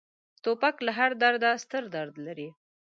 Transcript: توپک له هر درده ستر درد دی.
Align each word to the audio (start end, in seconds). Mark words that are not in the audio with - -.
توپک 0.43 0.75
له 0.85 0.91
هر 0.97 1.11
درده 1.21 1.51
ستر 1.63 1.83
درد 1.95 2.15
دی. 2.37 2.49